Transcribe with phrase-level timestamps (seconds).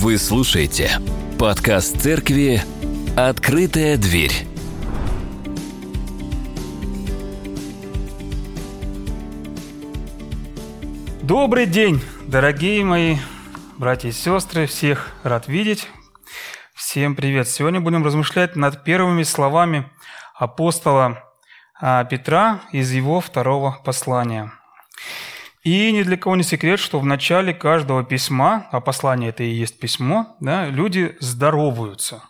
[0.00, 0.92] Вы слушаете
[1.40, 2.62] подкаст церкви
[3.16, 4.30] «Открытая дверь».
[11.20, 13.16] Добрый день, дорогие мои
[13.76, 14.66] братья и сестры.
[14.66, 15.88] Всех рад видеть.
[16.74, 17.48] Всем привет.
[17.48, 19.90] Сегодня будем размышлять над первыми словами
[20.36, 21.24] апостола
[21.80, 24.52] а, Петра из его второго послания.
[25.64, 29.50] И ни для кого не секрет, что в начале каждого письма, а послание это и
[29.50, 32.22] есть письмо, да, люди здороваются.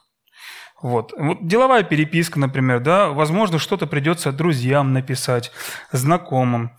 [0.80, 1.12] Вот.
[1.16, 5.50] вот деловая переписка, например, да, возможно, что-то придется друзьям написать,
[5.90, 6.70] знакомым.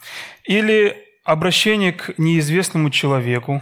[0.45, 3.61] Или обращение к неизвестному человеку,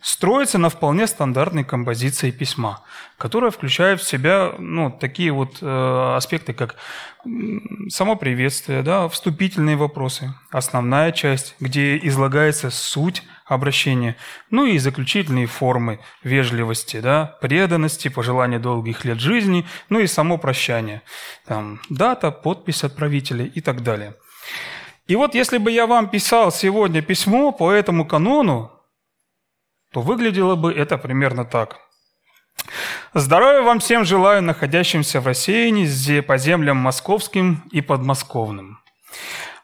[0.00, 2.80] строится на вполне стандартной композиции письма,
[3.18, 6.76] которая включает в себя ну, такие вот э, аспекты, как
[7.88, 14.16] само приветствие, да, вступительные вопросы, основная часть, где излагается суть обращения,
[14.50, 21.02] ну и заключительные формы вежливости, да, преданности, пожелания долгих лет жизни, ну и само прощание,
[21.46, 24.14] там, дата, подпись отправителя и так далее.
[25.08, 28.70] И вот если бы я вам писал сегодня письмо по этому канону,
[29.92, 31.78] то выглядело бы это примерно так.
[33.14, 38.78] Здоровья вам всем желаю, находящимся в рассеянии по землям московским и подмосковным.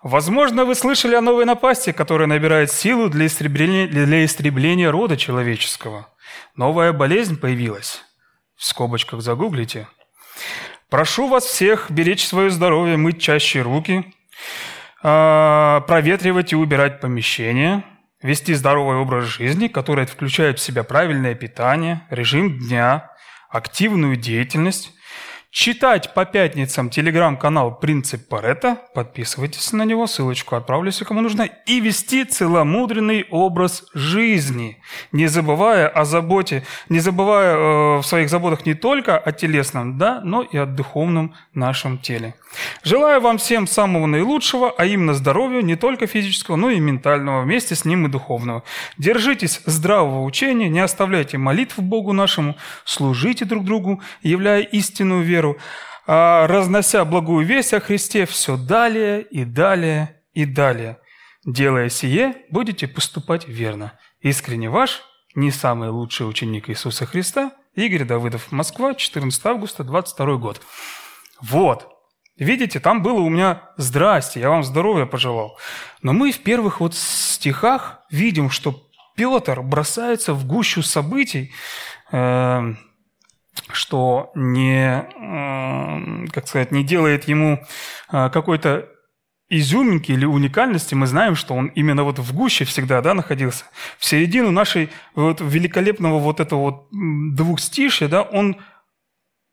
[0.03, 6.09] Возможно, вы слышали о новой напасти, которая набирает силу для истребления, для истребления рода человеческого.
[6.55, 8.03] Новая болезнь появилась.
[8.57, 9.89] В скобочках загуглите.
[10.91, 14.15] Прошу вас всех беречь свое здоровье, мыть чаще руки,
[15.03, 17.85] а, проветривать и убирать помещения–
[18.23, 23.11] вести здоровый образ жизни, который включает в себя правильное питание, режим дня,
[23.51, 24.93] активную деятельность,
[25.59, 31.81] Читать по пятницам телеграм-канал «Принцип Парета», подписывайтесь на него, ссылочку отправлю, если кому нужно, и
[31.81, 34.77] вести целомудренный образ жизни,
[35.13, 40.21] не забывая о заботе, не забывая э, в своих заботах не только о телесном, да,
[40.23, 42.35] но и о духовном нашем теле.
[42.83, 47.75] Желаю вам всем самого наилучшего, а именно здоровья не только физического, но и ментального, вместе
[47.75, 48.63] с ним и духовного.
[48.99, 55.59] Держитесь здравого учения, не оставляйте молитв Богу нашему, служите друг другу, являя истинную веру, веру,
[56.07, 60.99] а, разнося благую весть о Христе все далее и далее и далее.
[61.45, 63.99] Делая сие, будете поступать верно.
[64.21, 65.03] Искренне ваш,
[65.35, 70.61] не самый лучший ученик Иисуса Христа, Игорь Давыдов, Москва, 14 августа, 22 год.
[71.41, 71.89] Вот.
[72.37, 75.59] Видите, там было у меня «Здрасте, я вам здоровья пожелал».
[76.03, 78.83] Но мы в первых вот стихах видим, что
[79.15, 81.53] Петр бросается в гущу событий,
[82.13, 82.75] э,
[83.73, 87.65] что не, как сказать, не делает ему
[88.09, 88.89] а, какой-то
[89.49, 93.65] изюминки или уникальности, мы знаем, что он именно вот в гуще всегда да, находился.
[93.99, 98.61] В середину нашей вот великолепного вот этого вот двухстишия, да, он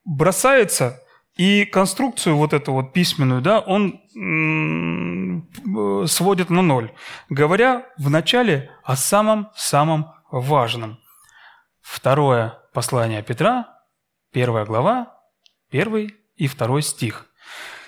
[0.03, 0.99] бросается
[1.35, 3.99] и конструкцию вот эту вот письменную, да, он
[6.07, 6.91] сводит на ноль,
[7.29, 10.99] говоря вначале о самом-самом важном.
[11.81, 13.72] Второе послание Петра,
[14.33, 15.15] Первая глава,
[15.69, 17.27] первый и второй стих.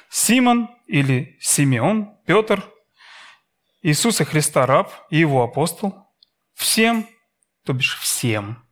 [0.09, 2.63] Симон или Симеон, Петр,
[3.81, 5.95] Иисуса Христа раб и его апостол,
[6.53, 7.07] всем,
[7.65, 8.63] то бишь всем,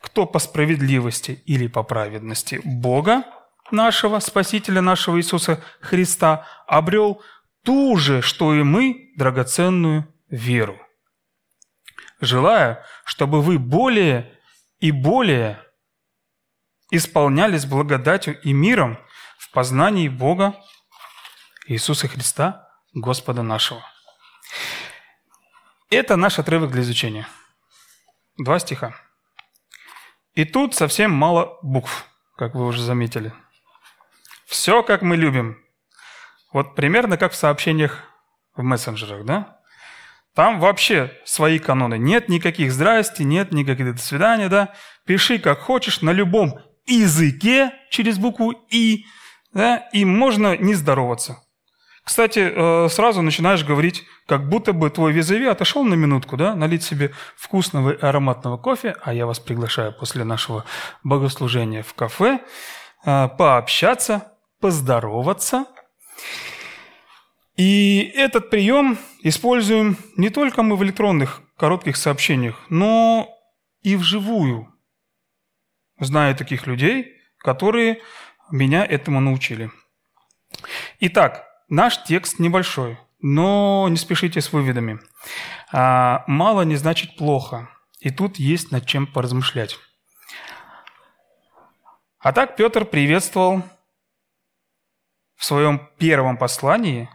[0.00, 3.24] кто по справедливости или по праведности Бога
[3.70, 7.20] нашего, Спасителя нашего Иисуса Христа, обрел
[7.64, 10.80] ту же, что и мы, драгоценную веру.
[12.22, 14.38] Желаю, чтобы вы более
[14.80, 15.60] и более
[16.96, 18.98] исполнялись благодатью и миром
[19.38, 20.54] в познании Бога
[21.66, 23.82] Иисуса Христа, Господа нашего.
[25.90, 27.26] Это наш отрывок для изучения.
[28.38, 28.94] Два стиха.
[30.34, 32.06] И тут совсем мало букв,
[32.36, 33.32] как вы уже заметили.
[34.46, 35.58] Все, как мы любим.
[36.52, 38.02] Вот примерно как в сообщениях
[38.54, 39.60] в мессенджерах, да?
[40.34, 41.98] Там вообще свои каноны.
[41.98, 44.74] Нет никаких здрасти, нет никаких до свидания, да?
[45.06, 49.04] Пиши как хочешь на любом языке через букву «и»,
[49.52, 51.38] да, и можно не здороваться.
[52.04, 56.82] Кстати, э, сразу начинаешь говорить, как будто бы твой визави отошел на минутку, да, налить
[56.82, 60.64] себе вкусного и ароматного кофе, а я вас приглашаю после нашего
[61.02, 62.40] богослужения в кафе,
[63.06, 65.64] э, пообщаться, поздороваться.
[67.56, 73.28] И этот прием используем не только мы в электронных коротких сообщениях, но
[73.82, 74.68] и вживую–
[75.98, 78.00] Знаю таких людей, которые
[78.50, 79.70] меня этому научили.
[81.00, 85.00] Итак, наш текст небольшой, но не спешите с выводами.
[85.72, 87.68] А, мало не значит плохо.
[88.00, 89.78] И тут есть над чем поразмышлять.
[92.18, 93.62] А так Петр приветствовал
[95.36, 97.08] в своем первом послании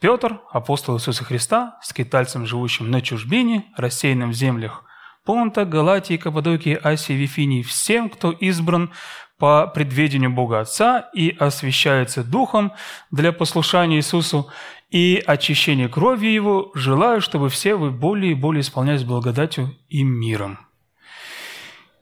[0.00, 4.84] Петр, апостол Иисуса Христа, скитальцем, живущим на чужбине, рассеянным в землях
[5.24, 8.90] Понта, Галатии, Каппадокии, Асии, Вифинии, всем, кто избран
[9.38, 12.72] по предведению Бога Отца и освящается Духом
[13.10, 14.50] для послушания Иисусу
[14.90, 20.58] и очищения крови Его, желаю, чтобы все вы более и более исполнялись благодатью и миром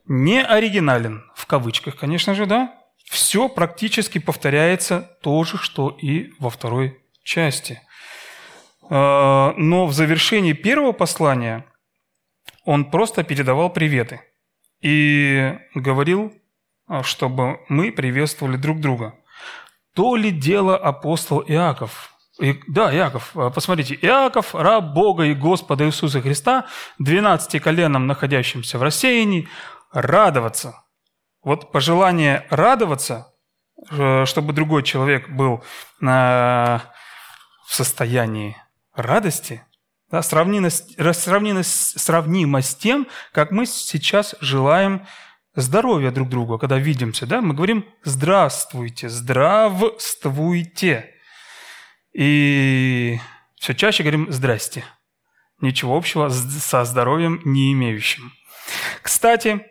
[0.09, 2.75] не оригинален, в кавычках, конечно же, да,
[3.05, 7.83] все практически повторяется то же, что и во второй части.
[8.91, 11.67] А, но в завершении первого послания
[12.65, 14.21] он просто передавал приветы
[14.81, 16.33] и говорил,
[16.87, 19.15] а, чтобы мы приветствовали друг друга.
[19.95, 22.15] То ли дело апостол Иаков.
[22.41, 26.67] И, да, Иаков, а, посмотрите, Иаков, раб Бога и Господа Иисуса Христа,
[26.99, 29.49] 12 коленам, находящимся в рассеянии,
[29.93, 30.83] радоваться.
[31.43, 33.33] Вот пожелание радоваться,
[33.91, 35.63] э, чтобы другой человек был
[36.01, 38.57] в состоянии
[38.99, 39.63] радости,
[40.11, 45.07] да, сравнимо, сравнимо, сравнимо с тем, как мы сейчас желаем
[45.55, 51.15] здоровья друг другу, когда видимся, да, мы говорим «здравствуйте», «здравствуйте».
[52.15, 53.19] И
[53.57, 54.85] все чаще говорим «здрасте».
[55.61, 58.33] Ничего общего со здоровьем не имеющим.
[59.03, 59.67] Кстати,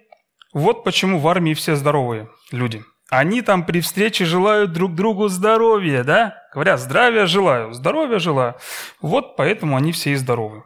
[0.53, 2.83] вот почему в армии все здоровые люди.
[3.09, 6.35] Они там при встрече желают друг другу здоровья, да?
[6.57, 8.55] Говорят, здравия желаю, здоровья желаю.
[8.99, 10.63] Вот поэтому они все и здоровы.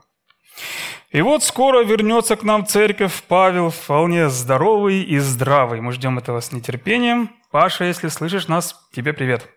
[1.09, 5.81] И вот скоро вернется к нам церковь Павел, вполне здоровый и здравый.
[5.81, 7.35] Мы ждем этого с нетерпением.
[7.51, 9.49] Паша, если слышишь нас, тебе привет.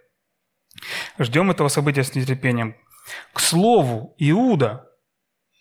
[1.20, 2.74] Ждем этого события с нетерпением.
[3.32, 4.86] К слову, Иуда,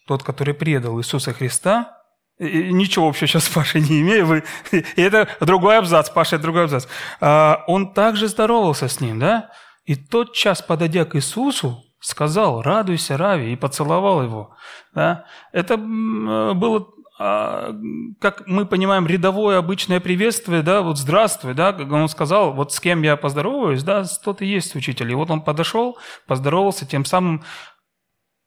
[0.07, 1.99] тот, который предал Иисуса Христа,
[2.39, 4.25] Ничего вообще сейчас с Пашей не имею.
[4.25, 4.43] Вы...
[4.95, 6.87] Это другой абзац, Паша, это другой абзац.
[7.21, 9.51] А, он также здоровался с ним, да?
[9.85, 14.55] И тот час, подойдя к Иисусу, сказал, радуйся, Рави, и поцеловал его.
[14.93, 15.25] Да?
[15.51, 16.87] Это было,
[17.19, 17.73] а,
[18.19, 22.79] как мы понимаем, рядовое обычное приветствие, да, вот здравствуй, да, как он сказал, вот с
[22.79, 25.11] кем я поздороваюсь, да, тот и есть учитель.
[25.11, 25.97] И вот он подошел,
[26.27, 27.43] поздоровался, тем самым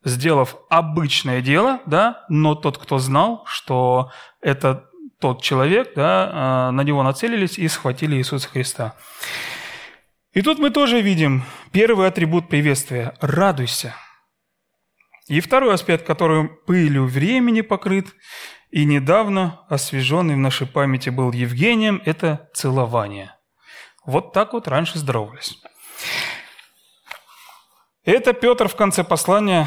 [0.04, 4.10] сделав обычное дело, да, но тот, кто знал, что
[4.40, 4.84] это
[5.18, 8.94] тот человек, да, а, на него нацелились и схватили Иисуса Христа.
[10.36, 13.94] И тут мы тоже видим первый атрибут приветствия– радуйся.
[15.28, 18.08] И второй аспект, который пылью времени покрыт
[18.70, 23.34] и недавно освеженный в нашей памяти был Евгением– это целование.
[24.04, 25.56] Вот так вот раньше здоровались.
[28.04, 29.66] Это Петр в конце послания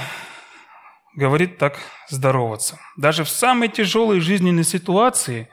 [1.15, 1.79] говорит так
[2.09, 2.77] здороваться.
[2.95, 5.49] Даже в самой тяжелой жизненной ситуации,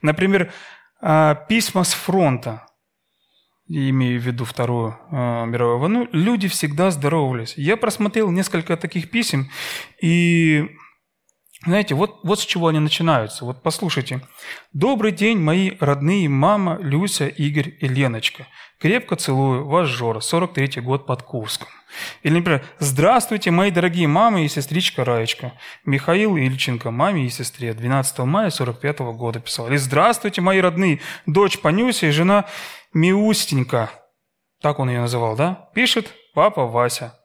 [0.00, 0.52] например,
[1.00, 2.69] а, письма с фронта,
[3.70, 7.54] имею в виду Вторую э, мировую войну, люди всегда здоровались.
[7.56, 9.48] Я просмотрел несколько таких писем,
[10.02, 10.68] и
[11.66, 13.44] знаете, вот, вот с чего они начинаются.
[13.44, 14.22] Вот послушайте.
[14.72, 18.46] «Добрый день, мои родные мама, Люся, Игорь и Леночка.
[18.80, 21.68] Крепко целую вас, Жора, 43-й год под Курском».
[22.22, 25.52] Или, например, «Здравствуйте, мои дорогие мамы и сестричка Раечка».
[25.84, 29.68] Михаил Ильченко, маме и сестре, 12 мая 45 -го года писал.
[29.68, 32.46] Или «Здравствуйте, мои родные, дочь Панюся и жена
[32.92, 33.90] Миустенька».
[34.60, 35.70] Так он ее называл, да?
[35.74, 37.18] Пишет папа Вася,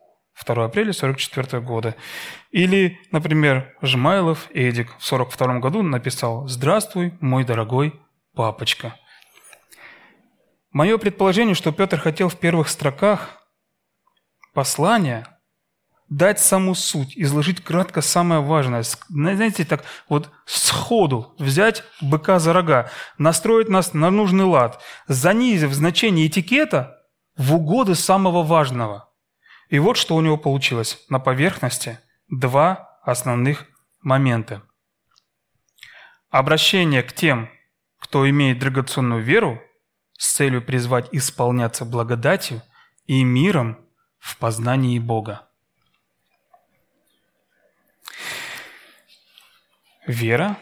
[0.45, 1.95] 2 апреля 44 года.
[2.51, 7.99] Или, например, Жмайлов Эдик в 42 году написал «Здравствуй, мой дорогой
[8.33, 8.95] папочка».
[10.71, 13.47] Мое предположение, что Петр хотел в первых строках
[14.53, 15.25] послания
[16.09, 18.83] дать саму суть, изложить кратко самое важное.
[19.09, 26.27] Знаете, так вот сходу взять быка за рога, настроить нас на нужный лад, занизив значение
[26.27, 27.01] этикета
[27.35, 29.09] в угоду самого важного.
[29.69, 31.03] И вот что у него получилось.
[31.09, 33.65] На поверхности два основных
[34.01, 34.61] момента.
[36.29, 37.49] Обращение к тем,
[37.99, 39.61] кто имеет драгоценную веру,
[40.17, 42.61] с целью призвать исполняться благодатью
[43.05, 43.79] и миром–
[44.25, 45.47] в познании Бога.
[50.07, 50.59] Вера,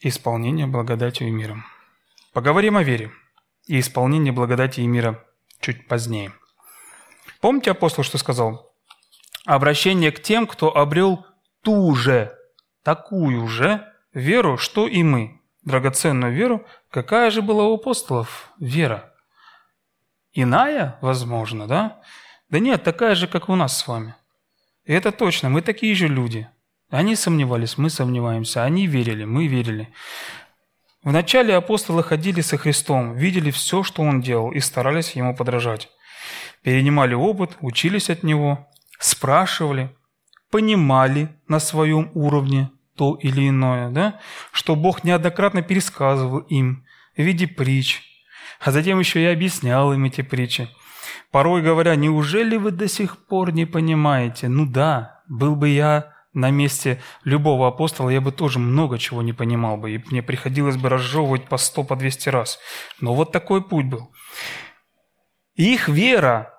[0.00, 1.64] исполнение благодатью и миром.
[2.34, 3.10] Поговорим о вере
[3.66, 5.24] и исполнении благодати и мира
[5.60, 6.30] чуть позднее.
[7.40, 8.74] Помните апостол, что сказал?
[9.46, 11.26] Обращение к тем, кто обрел
[11.62, 12.36] ту же,
[12.82, 15.40] такую же веру, что и мы.
[15.62, 16.66] Драгоценную веру.
[16.90, 19.14] Какая же была у апостолов вера?
[20.34, 22.02] Иная, возможно, да?
[22.50, 24.14] Да нет, такая же, как у нас с вами.
[24.84, 26.46] И это точно, мы такие же люди.
[26.94, 29.88] Они сомневались, мы сомневаемся, они верили, мы верили.
[31.02, 35.88] Вначале апостолы ходили со Христом, видели все, что Он делал, и старались Ему подражать.
[36.62, 38.68] Перенимали опыт, учились от Него,
[39.00, 39.90] спрашивали,
[40.52, 44.20] понимали на своем уровне то или иное, да?
[44.52, 46.86] что Бог неоднократно пересказывал им
[47.16, 48.02] в виде притч,
[48.60, 50.68] а затем еще и объяснял им эти притчи.
[51.32, 54.46] Порой говоря, неужели вы до сих пор не понимаете?
[54.46, 59.32] Ну да, был бы я на месте любого апостола, я бы тоже много чего не
[59.32, 62.58] понимал бы, и мне приходилось бы разжевывать по сто, по двести раз.
[63.00, 64.10] Но вот такой путь был.
[65.54, 66.52] их вера,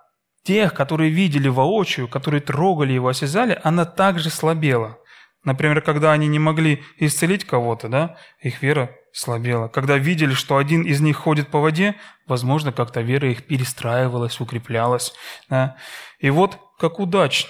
[0.43, 4.97] тех, которые видели воочию, которые трогали его, осязали, она также слабела.
[5.43, 9.67] Например, когда они не могли исцелить кого-то, да, их вера слабела.
[9.67, 11.95] Когда видели, что один из них ходит по воде,
[12.27, 15.13] возможно, как-то вера их перестраивалась, укреплялась.
[15.49, 15.77] Да.
[16.19, 17.49] И вот как удачно.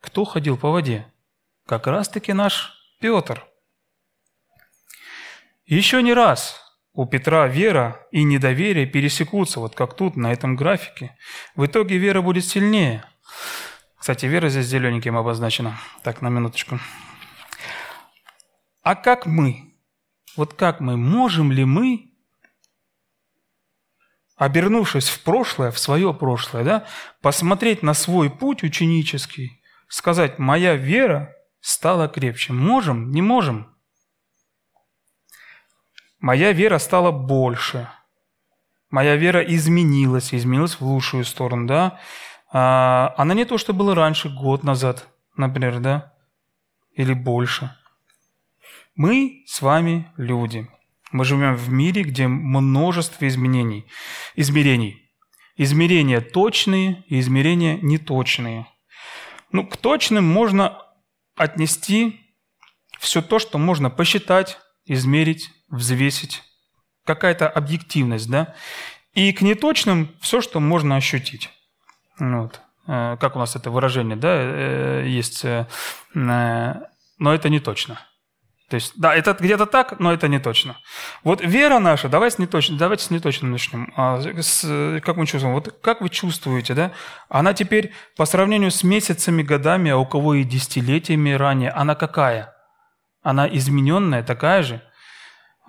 [0.00, 1.11] Кто ходил по воде?
[1.66, 3.46] Как раз-таки наш Петр.
[5.64, 6.60] Еще не раз
[6.92, 11.16] у Петра вера и недоверие пересекутся, вот как тут, на этом графике.
[11.54, 13.04] В итоге вера будет сильнее.
[13.96, 15.78] Кстати, вера здесь зелененьким обозначена.
[16.02, 16.80] Так, на минуточку.
[18.82, 19.76] А как мы?
[20.36, 20.96] Вот как мы?
[20.96, 22.12] Можем ли мы,
[24.36, 26.86] обернувшись в прошлое, в свое прошлое, да,
[27.20, 32.52] посмотреть на свой путь ученический, сказать, моя вера стала крепче.
[32.52, 33.10] Можем?
[33.10, 33.74] Не можем?
[36.20, 37.88] Моя вера стала больше.
[38.90, 41.98] Моя вера изменилась, изменилась в лучшую сторону, да.
[42.52, 46.12] А, она не то, что было раньше, год назад, например, да,
[46.94, 47.74] или больше–
[48.94, 50.68] мы с вами люди.
[51.12, 53.86] Мы живем в мире, где множество изменений,
[54.36, 55.10] измерений.
[55.56, 58.66] Измерения точные и измерения неточные.
[59.50, 60.81] Ну, к точным можно
[61.42, 62.20] отнести
[62.98, 66.42] все то, что можно посчитать, измерить, взвесить.
[67.04, 68.54] Какая-то объективность, да?
[69.14, 71.50] И к неточным все, что можно ощутить.
[72.18, 72.60] Вот.
[72.86, 75.66] Э, как у нас это выражение, да, э, есть, э,
[76.14, 77.98] но это не точно.
[78.72, 80.78] То есть, да, это где-то так, но это не точно.
[81.24, 83.92] Вот вера наша, давайте с неточным, давайте с неточным начнем.
[83.96, 85.52] А, с, как мы чувствуем?
[85.54, 86.92] Вот как вы чувствуете, да?
[87.28, 92.54] Она теперь по сравнению с месяцами, годами, а у кого и десятилетиями ранее, она какая?
[93.22, 94.80] Она измененная, такая же?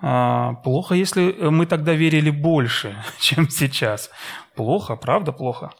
[0.00, 4.08] А, плохо, если мы тогда верили больше, чем сейчас.
[4.56, 5.72] Плохо, правда, плохо.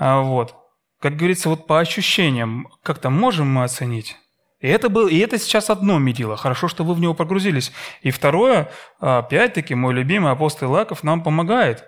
[0.00, 0.56] А, вот.
[1.00, 4.16] Как говорится, вот по ощущениям, как-то можем мы оценить?
[4.64, 6.38] И это, был, и это сейчас одно мерило.
[6.38, 7.70] Хорошо, что вы в него погрузились.
[8.00, 11.84] И второе, опять-таки, мой любимый апостол Лаков нам помогает.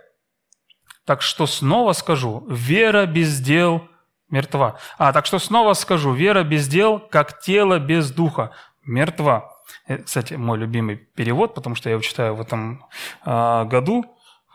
[1.06, 3.88] Так что снова скажу, вера без дел
[4.28, 4.78] мертва.
[4.98, 8.50] А, так что снова скажу, вера без дел, как тело без духа,
[8.84, 9.54] мертва.
[9.86, 12.84] Э, кстати, мой любимый перевод, потому что я его читаю в этом
[13.24, 14.04] а, году.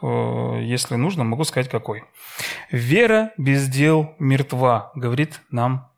[0.03, 2.03] Э, если нужно, могу сказать какой.
[2.69, 5.90] «Вера без дел мертва», говорит нам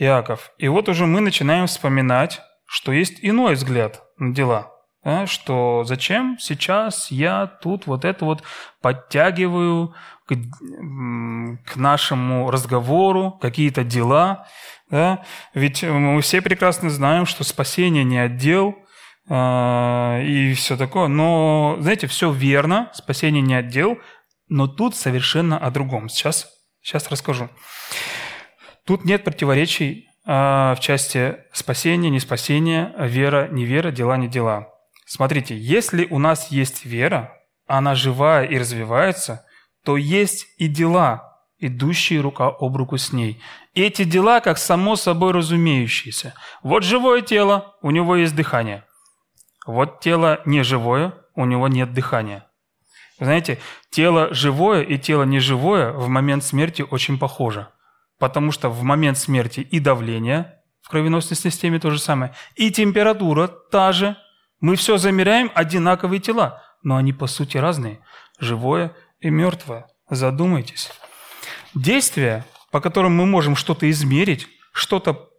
[0.00, 0.50] Иаков.
[0.56, 4.72] И вот уже мы начинаем вспоминать, что есть иной взгляд на дела.
[5.04, 8.42] Да, что зачем сейчас я тут вот это вот
[8.82, 9.94] подтягиваю
[10.26, 14.46] к, к нашему разговору какие-то дела.
[14.90, 15.22] Да?
[15.54, 18.74] Ведь мы все прекрасно знаем, что спасение не отдел
[19.28, 21.08] э, и все такое.
[21.08, 23.98] Но, знаете, все верно, спасение не отдел,
[24.48, 26.08] но тут совершенно о другом.
[26.08, 26.48] Сейчас,
[26.82, 27.48] сейчас расскажу.
[28.86, 34.68] Тут нет противоречий а, в части спасения, не спасения, вера, не вера, дела, не дела.
[35.06, 39.44] Смотрите, если у нас есть вера, она живая и развивается,
[39.84, 43.42] то есть и дела, идущие рука об руку с ней.
[43.74, 46.34] Эти дела как само собой разумеющиеся.
[46.62, 48.84] Вот живое тело, у него есть дыхание.
[49.66, 52.46] Вот тело неживое, у него нет дыхания.
[53.18, 53.58] знаете,
[53.90, 57.68] тело живое и тело неживое в момент смерти очень похоже–
[58.20, 63.48] потому что в момент смерти и давление в кровеносной системе то же самое, и температура
[63.48, 64.16] та же.
[64.60, 68.00] Мы все замеряем, одинаковые тела, но они по сути разные,
[68.38, 69.86] живое и мертвое.
[70.10, 70.90] Задумайтесь.
[71.74, 75.30] Действия, по которым мы можем что-то измерить, что-то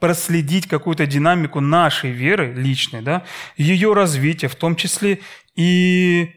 [0.00, 3.24] проследить какую-то динамику нашей веры личной, да,
[3.56, 5.20] ее развитие, в том числе
[5.54, 6.30] и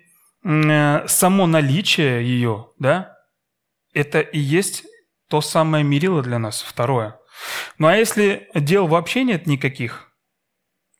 [0.43, 3.15] э, само наличие ее, да,
[3.93, 4.83] это и есть
[5.29, 7.19] то самое мерило для нас, второе.
[7.77, 10.11] Ну а если дел вообще нет никаких,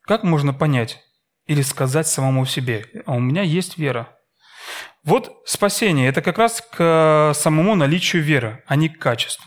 [0.03, 1.01] как можно понять
[1.45, 4.17] или сказать самому себе, а у меня есть вера?
[5.03, 9.45] Вот спасение– это как раз к самому наличию веры, а не к качеству.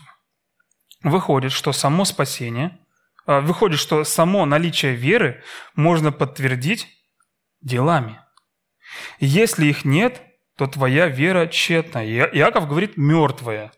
[1.03, 2.79] выходит, что само спасение,
[3.25, 5.43] а, выходит, что само наличие веры
[5.75, 6.87] можно подтвердить
[7.61, 8.19] делами.
[9.19, 10.21] Если их нет,
[10.57, 12.05] то твоя вера тщетна.
[12.05, 13.71] Иаков говорит «мертвая».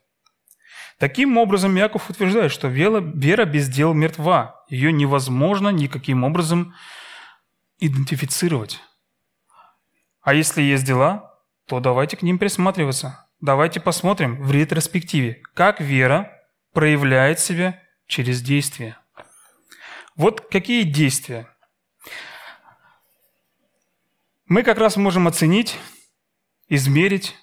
[1.00, 4.64] Таким образом, Иаков утверждает, что вера, вера без дел мертва.
[4.70, 6.74] Ее невозможно никаким образом
[7.80, 8.80] идентифицировать.
[10.22, 13.28] А если есть дела, то давайте к ним присматриваться.
[13.42, 16.32] Давайте посмотрим в ретроспективе, как вера
[16.72, 18.98] проявляет себя через действия.
[20.16, 21.50] Вот какие действия.
[24.46, 25.78] Мы как раз можем оценить,
[26.70, 27.36] измерить,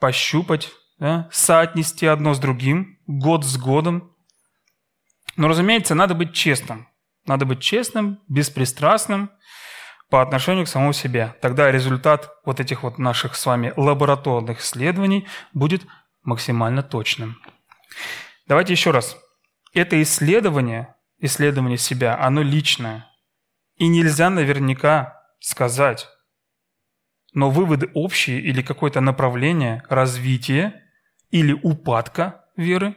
[0.00, 0.70] пощупать,
[1.02, 4.14] да, соотнести одно с другим, год с годом.
[5.34, 6.86] Но, разумеется, надо быть честным.
[7.26, 9.32] Надо быть честным, беспристрастным
[10.10, 11.34] по отношению к самому себе.
[11.40, 15.82] Тогда результат вот этих вот наших с вами лабораторных исследований будет
[16.22, 17.36] максимально точным.
[18.46, 19.16] Давайте еще раз.
[19.74, 23.10] Это исследование, исследование себя, оно личное.
[23.74, 26.06] И нельзя наверняка сказать,
[27.32, 30.81] но выводы общие или какое-то направление развития
[31.32, 32.94] или упадка веры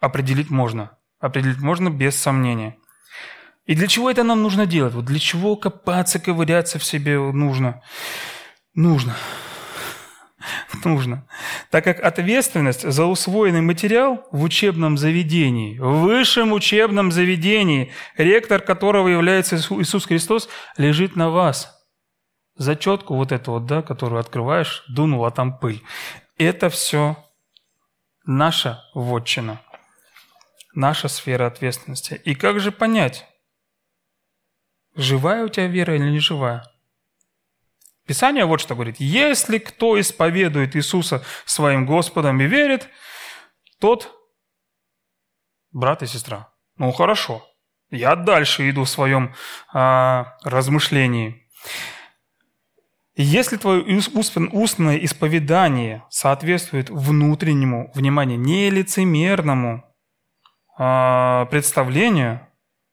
[0.00, 0.98] определить можно.
[1.18, 2.76] Определить можно без сомнения.
[3.64, 4.92] И для чего это нам нужно делать?
[4.92, 7.82] Вот для чего копаться, ковыряться в себе нужно?
[8.74, 9.16] Нужно.
[10.84, 11.26] Нужно.
[11.70, 19.08] Так как ответственность за усвоенный материал в учебном заведении, в высшем учебном заведении, ректор которого
[19.08, 21.74] является Иисус Христос, лежит на вас.
[22.56, 25.82] Зачетку вот эту вот, да, которую открываешь, дунул, а там пыль.
[26.36, 27.16] Это все
[28.24, 29.60] наша вотчина,
[30.74, 32.20] наша сфера ответственности.
[32.24, 33.26] И как же понять,
[34.94, 36.64] живая у тебя вера или не живая?
[38.06, 38.96] Писание вот что говорит.
[38.98, 42.88] Если кто исповедует Иисуса своим Господом и верит,
[43.80, 44.14] тот
[45.72, 46.52] брат и сестра.
[46.76, 47.46] Ну хорошо,
[47.90, 49.34] я дальше иду в своем
[49.72, 51.48] а, размышлении.
[53.16, 53.82] Если твое
[54.52, 59.84] устное исповедание соответствует внутреннему, внимание, не лицемерному
[60.78, 62.40] э, представлению,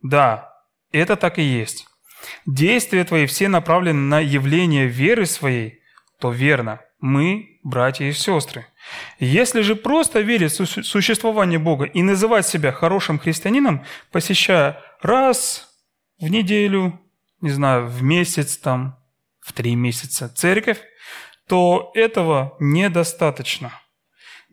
[0.04, 0.54] да,
[0.92, 1.88] это так и есть.
[2.46, 5.80] Действия твои все направлены на явление веры своей,
[6.20, 8.68] то верно, мы братья и сестры.
[9.20, 15.70] Если же просто верить в существование Бога и называть себя хорошим христианином, посещая раз
[16.20, 17.00] в неделю,
[17.42, 19.01] не знаю, в месяц там,
[19.42, 20.80] в три месяца церковь,
[21.48, 23.74] то этого недостаточно.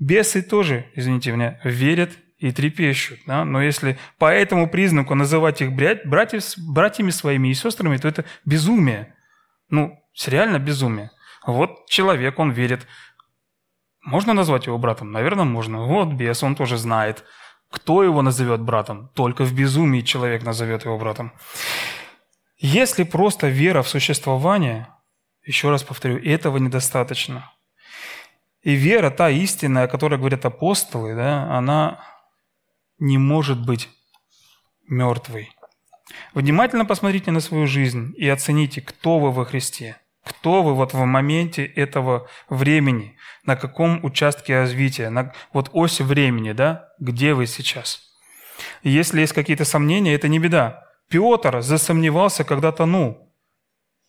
[0.01, 3.18] Бесы тоже, извините меня, верят и трепещут.
[3.27, 3.44] Да?
[3.44, 9.14] Но если по этому признаку называть их братьев, братьями своими и сестрами, то это безумие.
[9.70, 11.11] Ну, реально безумие.
[11.46, 12.87] Вот человек, он верит.
[14.03, 15.12] Можно назвать его братом?
[15.12, 15.85] Наверное, можно.
[15.85, 17.24] Вот бес, он тоже знает.
[17.70, 19.11] Кто его назовет братом?
[19.14, 21.33] Только в безумии человек назовет его братом.
[22.59, 24.88] Если просто вера в существование,
[25.44, 27.53] еще раз повторю, этого недостаточно.
[28.62, 32.05] И вера, та истинная, о которой говорят апостолы, да, она
[32.99, 33.88] не может быть
[34.88, 35.51] мертвой.
[36.35, 39.97] Внимательно посмотрите на свою жизнь и оцените, кто вы во Христе.
[40.25, 46.53] Кто вы вот в моменте этого времени, на каком участке развития, на вот ось времени,
[46.53, 48.03] да, где вы сейчас.
[48.83, 50.88] если есть какие-то сомнения, это не беда.
[51.09, 53.33] Петр засомневался, когда тонул.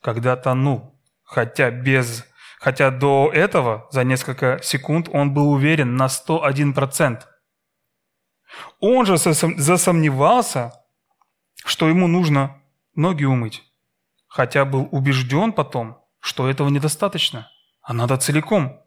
[0.02, 1.00] Когда тонул.
[1.24, 2.26] Хотя, без,
[2.60, 7.22] хотя до этого, за несколько секунд, он был уверен на 101%.
[8.80, 10.74] Он же засомневался,
[11.64, 12.62] что ему нужно
[12.96, 13.64] ноги умыть.
[14.28, 17.50] Хотя был убежден потом, что этого недостаточно,
[17.82, 18.82] а надо целиком.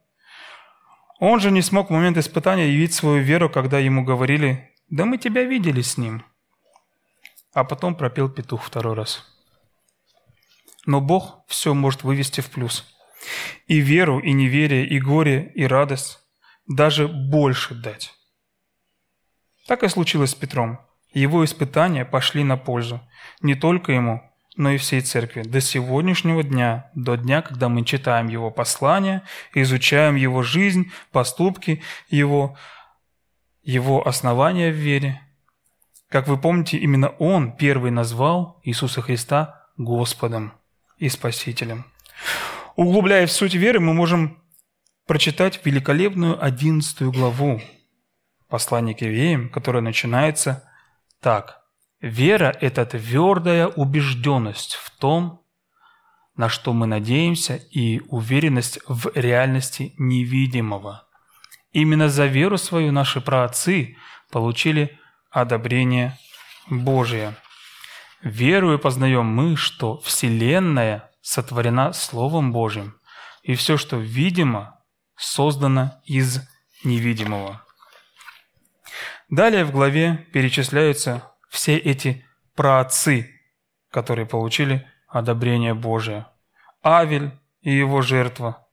[1.18, 5.16] Он же не смог в момент испытания явить свою веру, когда ему говорили, «Да мы
[5.16, 6.24] тебя видели с ним»
[7.52, 9.24] а потом пропел петух второй раз.
[10.86, 12.84] Но Бог все может вывести в плюс.
[13.66, 16.18] И веру, и неверие, и горе, и радость
[16.66, 18.12] даже больше дать.
[19.66, 20.80] Так и случилось с Петром.
[21.12, 23.00] Его испытания пошли на пользу
[23.42, 24.22] не только ему,
[24.56, 29.22] но и всей церкви до сегодняшнего дня, до дня, когда мы читаем его послания,
[29.54, 32.56] изучаем его жизнь, поступки его,
[33.62, 35.20] его основания в вере–
[36.12, 40.52] как вы помните, именно Он первый назвал Иисуса Христа Господом
[40.98, 41.86] и Спасителем.
[42.76, 44.38] Углубляясь в суть веры, мы можем
[45.06, 47.62] прочитать великолепную одиннадцатую главу
[48.46, 50.70] послания к евреям, которая начинается
[51.20, 51.62] так.
[52.02, 55.42] Вера– это твердая убежденность в том,
[56.36, 61.08] на что мы надеемся, и уверенность в реальности невидимого.
[61.72, 63.96] Именно за веру свою наши праотцы
[64.30, 64.98] получили
[65.32, 66.18] одобрение
[66.68, 67.34] Божие.
[68.20, 72.94] Верую познаем мы, что Вселенная сотворена Словом Божьим,
[73.42, 74.80] и все, что видимо,
[75.16, 76.40] создано из
[76.84, 77.62] невидимого.
[79.28, 83.40] Далее в главе перечисляются все эти праотцы,
[83.90, 86.26] которые получили одобрение Божие.
[86.84, 88.66] Авель и его жертва,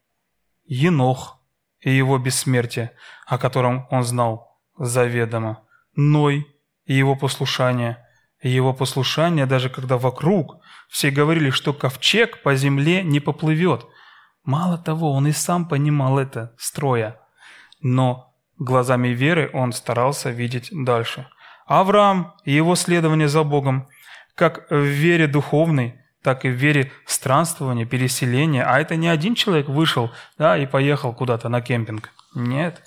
[0.65, 1.39] Енох
[1.79, 2.91] и его бессмертие,
[3.25, 5.63] о котором он знал заведомо,
[5.95, 6.47] Ной
[6.85, 8.05] и его послушание,
[8.41, 10.57] и его послушание, даже когда вокруг
[10.89, 13.85] все говорили, что ковчег по земле не поплывет.
[14.43, 17.19] Мало того, он и сам понимал это, строя.
[17.81, 21.27] Но глазами веры он старался видеть дальше.
[21.67, 23.87] Авраам и его следование за Богом,
[24.35, 28.63] как в вере духовной, так и в вере странствования, переселения.
[28.63, 32.09] А это не один человек вышел да, и поехал куда-то на кемпинг.
[32.33, 32.81] Нет.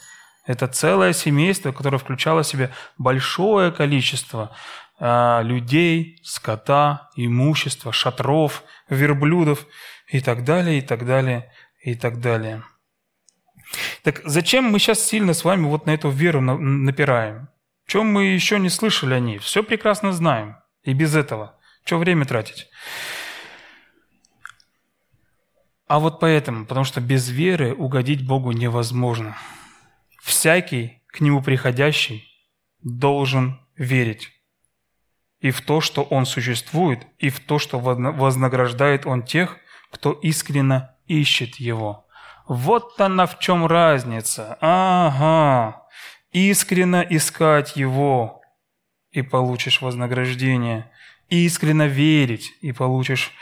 [0.44, 4.54] Это целое семейство, которое включало в себя большое количество
[4.98, 9.66] э, людей, скота, имущества, шатров, верблюдов
[10.08, 11.52] и так далее, и так далее,
[11.82, 12.64] и так далее.
[14.02, 17.48] Так зачем мы сейчас сильно с вами вот на эту веру напираем?
[17.86, 19.38] Чем мы еще не слышали о ней?
[19.38, 20.56] Все прекрасно знаем.
[20.82, 21.58] И без этого.
[21.84, 22.68] Что время тратить?
[25.86, 29.36] А вот поэтому, потому что без веры угодить Богу невозможно.
[30.32, 32.26] Всякий, к Нему приходящий,
[32.80, 34.30] должен верить
[35.40, 39.58] и в то, что Он существует, и в то, что вознаграждает Он тех,
[39.90, 42.06] кто искренне ищет Его.
[42.48, 44.56] Вот она в чем разница.
[44.62, 45.82] Ага.
[46.32, 48.40] Искренно искать Его,
[49.10, 50.90] и получишь вознаграждение.
[51.28, 53.32] Искренно верить, и получишь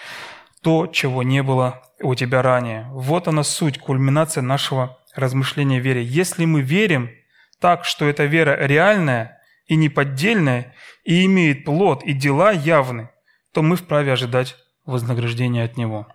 [0.61, 2.89] то, чего не было у тебя ранее.
[2.91, 6.03] Вот она суть, кульминация нашего размышления о вере.
[6.03, 7.11] Если мы верим
[7.59, 13.11] так, что эта вера реальная и неподдельная, и имеет плод, и дела явны,
[13.53, 16.09] то мы вправе ожидать вознаграждения от Него.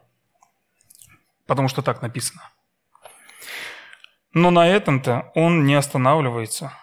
[1.46, 2.42] Потому что так написано.
[4.34, 6.74] Но на этом-то он не останавливается.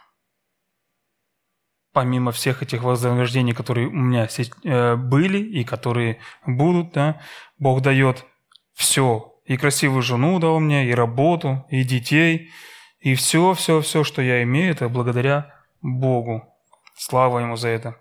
[1.92, 4.26] Помимо всех этих вознаграждений, которые у меня
[4.64, 7.20] э, были и которые будут, да,
[7.58, 8.24] Бог дает
[8.72, 9.31] все.
[9.44, 12.52] И красивую жену дал мне, и работу, и детей,
[13.00, 16.48] и все, все, все, что я имею, это благодаря Богу.
[16.94, 17.96] Слава Ему за это.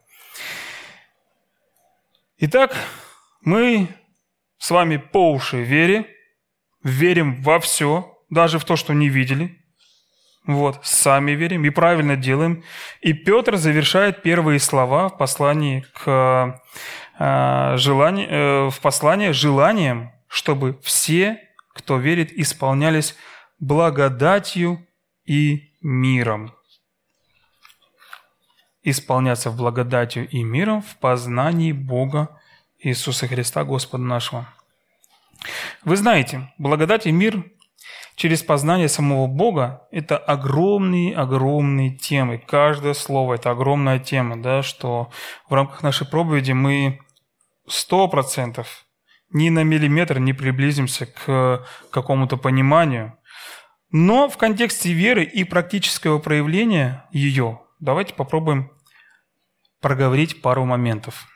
[2.38, 2.76] Итак,
[3.42, 3.88] мы
[4.58, 6.06] с вами по уши вере,
[6.84, 9.58] верим во все, даже в то, что не видели.
[10.46, 12.64] Вот, сами верим и правильно делаем.
[13.02, 16.62] И Петр завершает первые слова в послании к
[17.20, 21.42] э, желанию, э, в послании желанием чтобы все,
[21.74, 23.18] кто верит, исполнялись
[23.60, 24.88] благодатью
[25.26, 26.56] и миром.
[28.82, 32.40] Исполняться в благодатью и миром в познании Бога
[32.80, 34.48] Иисуса Христа, Господа нашего.
[35.84, 37.44] Вы знаете, благодать и мир
[38.16, 42.38] через познание самого Бога– это огромные-огромные темы.
[42.38, 45.12] Каждое слово– это огромная тема, да, что
[45.50, 47.02] в рамках нашей проповеди мы
[47.68, 48.86] сто процентов
[49.34, 53.18] ни на миллиметр не приблизимся к какому-то пониманию.
[53.92, 58.72] Но в контексте веры и практического проявления ее давайте попробуем
[59.82, 61.28] проговорить пару моментов.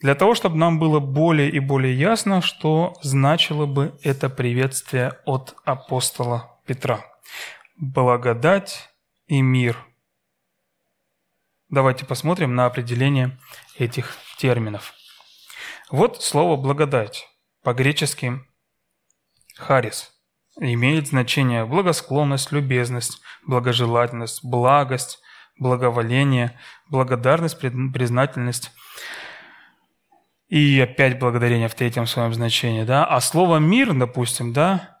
[0.00, 5.56] Для того, чтобы нам было более и более ясно, что значило бы это приветствие от
[5.64, 7.00] апостола Петра.
[7.76, 8.90] Благодать
[9.26, 9.76] и мир.
[11.68, 13.38] Давайте посмотрим на определение
[13.78, 14.94] этих терминов.
[15.90, 17.28] Вот слово «благодать»
[17.62, 18.40] по-гречески
[19.54, 20.12] «харис»
[20.60, 25.20] имеет значение благосклонность, любезность, благожелательность, благость,
[25.58, 26.58] благоволение,
[26.90, 28.72] благодарность, признательность.
[30.48, 32.82] И опять благодарение в третьем своем значении.
[32.82, 33.04] Да?
[33.04, 34.98] А слово «мир», допустим, да,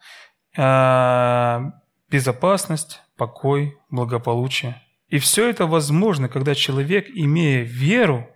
[0.56, 1.60] э,
[2.08, 4.80] безопасность, покой, благополучие.
[5.08, 8.28] И все это возможно, когда человек, имея веру,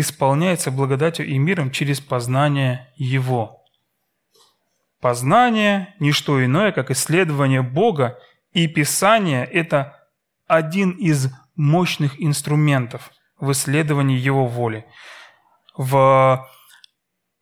[0.00, 3.62] исполняется благодатью и миром через познание Его.
[5.00, 8.18] Познание– не что иное, как исследование Бога,
[8.52, 9.96] и Писание– это
[10.46, 14.86] один из мощных инструментов в исследовании Его воли,
[15.76, 16.48] в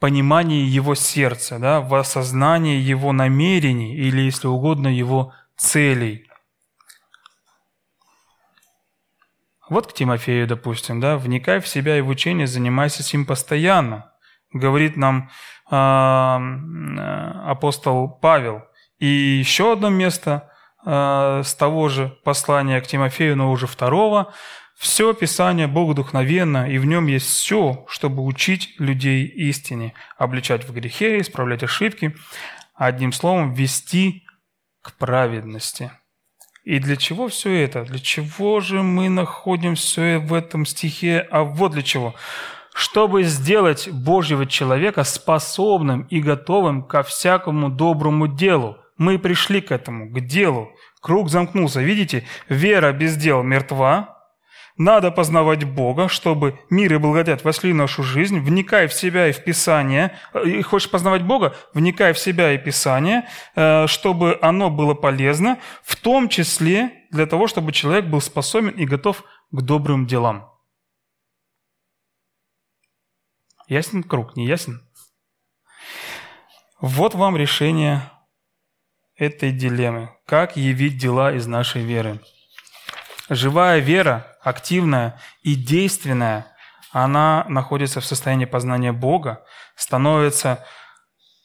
[0.01, 6.27] понимании Его сердца, да, в осознании Его намерений или, если угодно, Его целей–
[9.75, 14.13] Вот к Тимофею, допустим, да, вникай в себя и в учение, занимайся с ним постоянно,
[14.53, 15.31] говорит нам
[15.69, 15.75] э,
[17.51, 18.63] апостол Павел.
[19.01, 20.49] И еще одно место
[20.87, 24.33] э, с того же послания к Тимофею, но уже второго,
[24.77, 31.19] все Писание богодухновенно, и в нем есть все, чтобы учить людей истине, обличать в грехе,
[31.19, 32.15] исправлять ошибки,
[32.77, 34.25] одним словом, вести
[34.83, 35.91] к праведности.
[36.65, 37.85] И для чего все это?
[37.85, 41.27] Для чего же мы находим все в этом стихе?
[41.31, 42.15] А вот для чего.
[42.73, 48.79] Чтобы сделать Божьего человека способным и готовым ко всякому доброму делу.
[48.97, 50.71] Мы пришли к этому, к делу.
[51.03, 51.83] Круг замкнулся.
[51.83, 54.14] Видите, вера без дел мертва,
[54.77, 58.41] надо познавать Бога, чтобы мир и благодать вошли в нашу жизнь.
[58.41, 60.19] Вникай в себя и в Писание.
[60.45, 61.55] И хочешь познавать Бога?
[61.75, 67.47] Вникай в себя и Писание, э, чтобы оно было полезно, в том числе для того,
[67.47, 70.51] чтобы человек был способен и готов к добрым делам.
[73.69, 74.83] Ясен круг, не ясен?
[76.81, 78.11] Вот вам решение
[79.17, 80.11] этой дилеммы.
[80.27, 82.21] Как явить дела из нашей веры?
[83.31, 86.47] Живая вера, активная и действенная,
[86.93, 89.45] она находится в состоянии познания Бога,
[89.77, 90.65] становится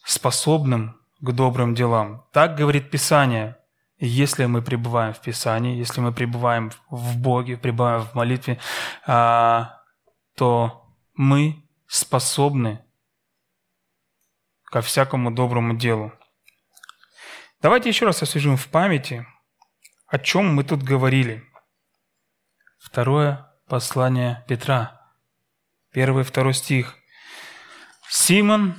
[0.04, 2.26] способным к добрым делам.
[2.34, 3.56] Так говорит Писание.
[4.02, 8.58] Если мы пребываем в Писании, если мы пребываем в Боге, пребываем в молитве,
[9.06, 9.82] а,
[10.36, 12.82] то мы способны
[14.66, 16.14] ко всякому доброму делу.
[17.62, 19.28] Давайте еще раз освежим в памяти,
[20.08, 21.44] о чем мы тут говорили–
[22.80, 25.02] Второе послание Петра,
[25.92, 26.96] первый второй стих.
[28.10, 28.76] Симон,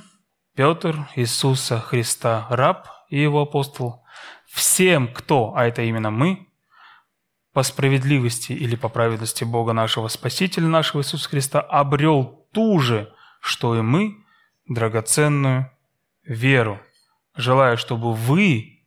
[0.55, 4.03] Петр, Иисуса Христа, раб и его апостол,
[4.47, 6.47] всем, кто, а это именно мы,
[7.53, 13.77] по справедливости или по праведности Бога нашего Спасителя нашего Иисуса Христа, обрел ту же, что
[13.77, 14.17] и мы,
[14.67, 15.71] драгоценную
[16.23, 16.81] веру,
[17.35, 18.80] желая, чтобы вы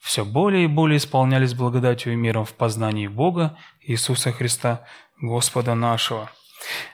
[0.00, 4.84] все более и более исполнялись благодатью и миром в познании Бога Иисуса Христа,
[5.20, 6.30] Господа нашего.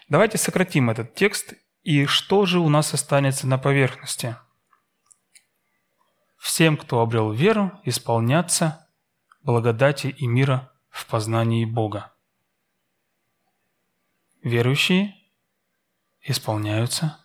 [0.08, 4.36] Давайте сократим этот текст, и что же у нас останется на поверхности?
[6.36, 8.88] Всем, кто обрел веру, исполняться
[9.42, 12.12] благодати и мира в познании Бога.
[14.42, 15.14] Верующие
[16.22, 17.18] исполняются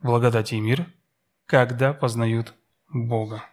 [0.00, 0.86] благодати и мир,
[1.46, 2.54] когда познают
[2.88, 3.49] Бога.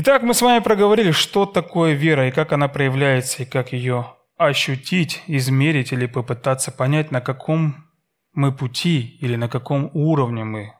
[0.00, 4.14] Итак, мы с вами проговорили, что такое вера и как она проявляется, и как ее
[4.36, 7.84] ощутить, измерить или попытаться понять, на каком
[8.32, 10.72] мы пути или на каком уровне мы.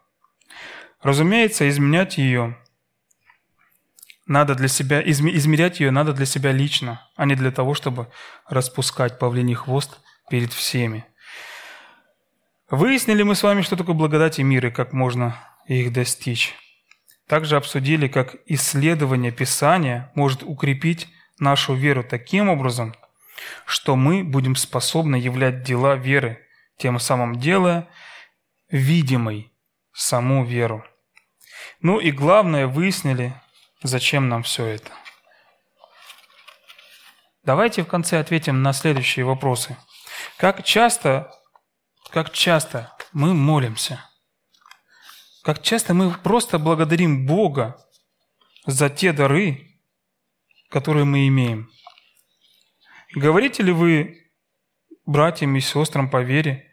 [1.03, 2.59] Разумеется, изменять ее
[4.27, 8.07] надо для себя, измерять ее надо для себя лично, а не для того, чтобы
[8.49, 9.99] распускать павлиний хвост
[10.31, 11.05] перед всеми.
[12.71, 15.35] Выяснили мы с вами, что такое благодать и мир, и как можно
[15.67, 16.55] их достичь.
[17.29, 22.95] Также обсудили, как исследование Писания может укрепить нашу веру таким образом,
[23.67, 26.43] что мы будем способны являть дела веры,
[26.79, 27.87] тем самым делая
[28.71, 29.53] видимой
[29.93, 30.85] саму веру.
[31.83, 33.35] Ну и главное, выяснили,
[33.83, 34.91] зачем нам все это.
[37.45, 39.77] Давайте в конце ответим на следующие вопросы.
[40.39, 41.31] Как часто,
[42.11, 44.03] как часто мы молимся–
[45.49, 47.79] как часто мы просто благодарим Бога
[48.67, 49.81] за те дары,
[50.69, 51.71] которые мы имеем.
[53.15, 54.31] Говорите ли вы
[55.07, 56.71] братьям и сестрам по вере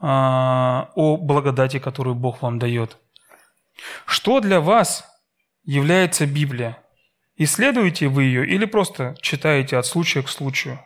[0.00, 2.98] а, о благодати, которую Бог вам дает?
[4.06, 5.04] Что для вас
[5.62, 6.82] является Библия?
[7.36, 10.80] Исследуете вы ее или просто читаете от случая к случаю?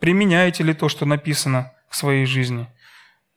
[0.00, 2.68] Применяете ли то, что написано в своей жизни–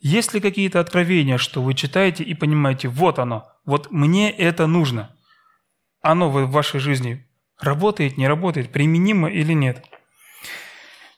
[0.07, 5.17] есть ли какие-то откровения, что вы читаете и понимаете, вот оно, вот мне это нужно?
[5.99, 7.27] Оно в вашей жизни
[7.59, 9.83] работает, не работает, применимо или нет?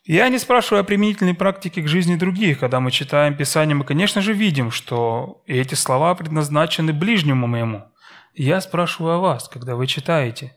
[0.05, 2.59] Я не спрашиваю о применительной практике к жизни других.
[2.59, 7.91] Когда мы читаем Писание, мы, конечно же, видим, что эти слова предназначены ближнему моему.
[8.35, 10.55] Я спрашиваю о вас, когда вы читаете.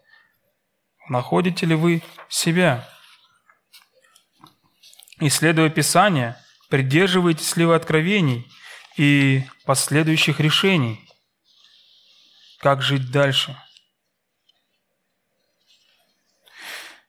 [1.09, 2.89] Находите ли вы себя?
[5.19, 6.37] Исследуя Писание–
[6.71, 8.47] Придерживайтесь ли вы откровений
[8.97, 11.05] и последующих решений?
[12.61, 13.57] Как жить дальше?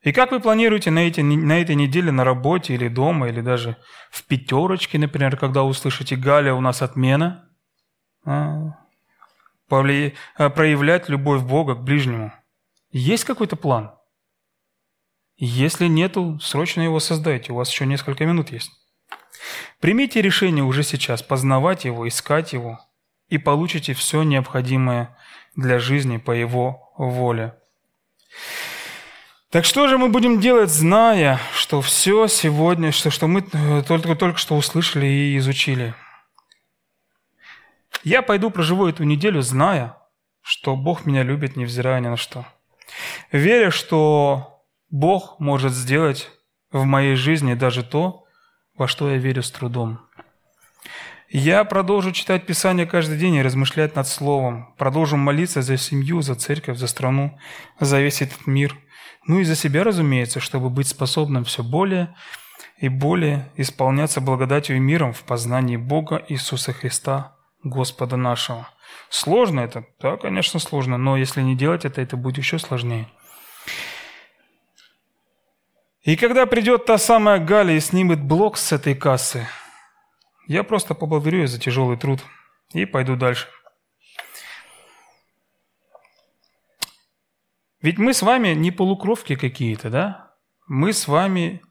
[0.02, 3.78] И как вы планируете на, эти, на этой неделе на работе или дома, или даже
[4.10, 7.48] в пятерочке, например, когда услышите «Галя, у нас отмена»,
[8.26, 8.80] а,
[9.70, 12.34] а проявлять любовь Бога к ближнему?
[12.90, 13.92] Есть какой-то план?
[15.38, 18.81] Если нету, срочно его создайте, у вас еще несколько минут есть.
[19.80, 22.80] Примите решение уже сейчас познавать Его, искать Его,
[23.30, 25.18] и получите все необходимое
[25.56, 27.56] для жизни по Его воле.
[29.50, 34.16] Так что же мы будем делать, зная, что все сегодня, что, что мы э, только,
[34.16, 35.94] только что услышали и изучили?
[38.04, 39.98] Я пойду проживу эту неделю, зная,
[40.42, 42.46] что Бог меня любит, невзирая ни на что.
[43.34, 46.30] Веря, что Бог может сделать
[46.72, 48.21] в моей жизни даже то,
[48.78, 50.00] во что я верю с трудом.
[51.30, 54.74] Я продолжу читать Писание каждый день и размышлять над Словом.
[54.78, 57.38] Продолжу молиться за семью, за церковь, за страну,
[57.80, 58.78] за весь этот мир–
[59.28, 62.16] ну и за себя, разумеется, чтобы быть способным все более
[62.78, 68.68] и более исполняться благодатью и миром в познании Бога Иисуса Христа, Господа нашего.
[69.10, 69.86] Сложно это?
[70.00, 73.08] Да, конечно, сложно, но если не делать это, это будет еще сложнее.
[76.04, 79.48] И когда придет та самая Галя и снимет блок с этой кассы,
[80.48, 82.24] я просто поблагодарю ее за тяжелый труд
[82.74, 83.48] и пойду дальше.
[87.82, 90.36] Ведь мы с вами не полукровки какие-то, да?
[90.68, 91.62] Мы с вами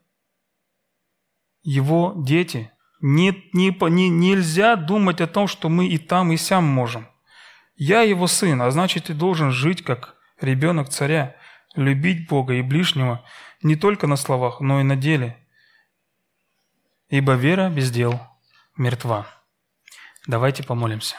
[1.61, 2.71] его дети.
[3.01, 7.07] Не, не, не, нельзя думать о том, что мы и там, и сям можем.
[7.75, 11.35] Я его сын, а значит, и должен жить как ребенок царя,
[11.75, 13.25] любить Бога и ближнего
[13.63, 15.37] не только на словах, но и на деле.
[17.09, 18.19] Ибо вера без дел
[18.77, 19.27] мертва.
[20.27, 21.15] Давайте помолимся.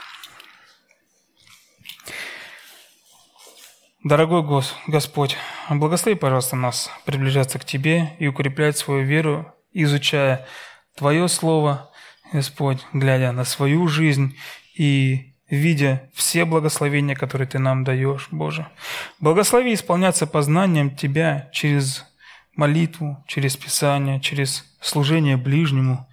[4.05, 5.37] Дорогой Гос, Господь,
[5.71, 10.49] благослови, пожалуйста, нас приближаться к Тебе и укреплять свою веру, изучая
[10.97, 11.93] Твое Слово,
[12.33, 14.37] Господь, глядя на свою жизнь
[14.75, 18.67] и видя все благословения, которые Ты нам даешь, Боже.
[19.21, 22.05] Благослови исполняться познанием Тебя через
[22.55, 26.09] молитву, через Писание, через служение ближнему.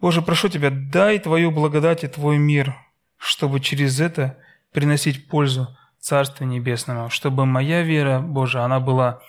[0.00, 2.74] Боже, прошу Тебя, дай Твою благодать и Твой мир,
[3.18, 4.38] чтобы через это
[4.72, 9.20] приносить пользу Царстве Небесному, чтобы моя вера, Боже, она была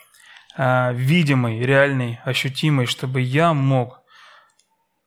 [0.58, 4.02] э, видимой, реальной, ощутимой, чтобы я мог,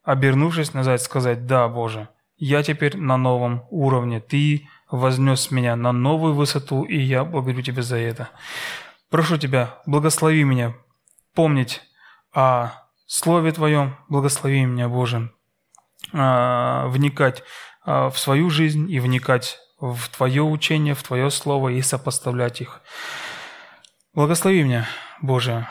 [0.03, 6.33] обернувшись назад, сказать, да, Боже, я теперь на новом уровне, Ты вознес меня на новую
[6.33, 8.29] высоту, и я благодарю Тебя за это.
[9.09, 10.73] Прошу Тебя, благослови меня
[11.33, 11.81] помнить
[12.33, 12.71] о
[13.05, 15.31] Слове Твоем, благослови меня, Боже,
[16.13, 17.43] э, вникать
[17.85, 22.81] э, в свою жизнь и вникать в Твое учение, в Твое Слово и сопоставлять их.
[24.13, 24.87] Благослови меня,
[25.21, 25.67] Боже,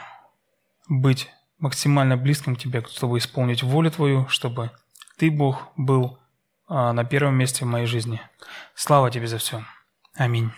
[0.89, 4.71] быть максимально близким к Тебе, чтобы исполнить волю Твою, чтобы
[5.17, 6.19] Ты, Бог, был
[6.67, 8.21] а, на первом месте в моей жизни.
[8.75, 9.63] Слава Тебе за все.
[10.15, 10.51] Аминь.